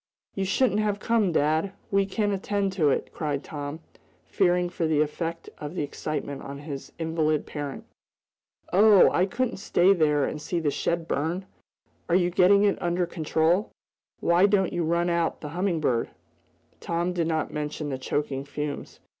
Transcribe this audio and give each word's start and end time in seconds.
"You 0.33 0.45
shouldn't 0.45 0.79
have 0.79 0.99
come, 0.99 1.31
dad! 1.31 1.73
We 1.91 2.07
can 2.07 2.31
attend 2.31 2.71
to 2.73 2.89
it!" 2.89 3.13
cried 3.13 3.43
Tom, 3.43 3.81
fearing 4.25 4.67
for 4.67 4.87
the 4.87 4.99
effect 4.99 5.47
of 5.59 5.75
the 5.75 5.83
excitement 5.83 6.41
on 6.41 6.57
his 6.57 6.91
invalid 6.97 7.45
parent. 7.45 7.85
"Oh, 8.73 9.11
I 9.11 9.27
couldn't 9.27 9.57
stay 9.57 9.93
there 9.93 10.25
and 10.25 10.41
see 10.41 10.59
the 10.59 10.71
shed 10.71 11.07
burn. 11.07 11.45
Are 12.09 12.15
you 12.15 12.31
getting 12.31 12.63
it 12.63 12.81
under 12.81 13.05
control? 13.05 13.69
Why 14.21 14.47
don't 14.47 14.73
you 14.73 14.83
run 14.83 15.07
out 15.11 15.39
the 15.41 15.49
Humming 15.49 15.79
Bird?" 15.79 16.09
Tom 16.79 17.13
did 17.13 17.27
not 17.27 17.53
mention 17.53 17.89
the 17.89 17.99
choking 17.99 18.43
fumes. 18.43 18.99